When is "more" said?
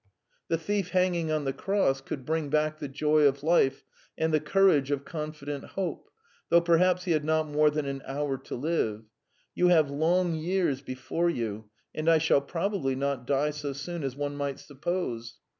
7.47-7.69